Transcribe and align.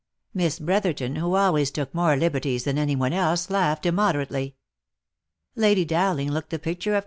Miss 0.33 0.57
Brotherton, 0.57 1.17
who 1.17 1.35
always 1.35 1.69
took 1.69 1.93
more 1.93 2.15
liberties 2.15 2.63
than 2.63 2.79
any 2.79 2.95
one 2.95 3.13
else, 3.13 3.51
laughed 3.51 3.85
immoderately; 3.85 4.55
Lady 5.55 5.85
Dowling 5.85 6.31
looked 6.31 6.49
the 6.49 6.57
picture 6.57 6.57
of 6.57 6.65
OF 6.65 6.65
MICHAEL 6.65 6.93
ARMSTRONG. 6.95 6.99